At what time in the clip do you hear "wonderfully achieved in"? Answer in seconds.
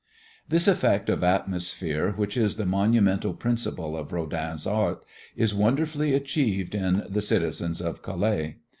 5.53-7.03